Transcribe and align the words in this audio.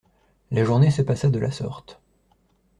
La 0.49 0.65
journée 0.65 0.89
se 0.89 1.03
passa 1.03 1.29
de 1.29 1.37
la 1.37 1.51
sorte. 1.51 2.01